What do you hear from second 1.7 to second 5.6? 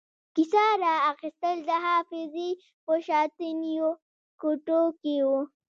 حافظې په شاتنیو کوټو کې وو.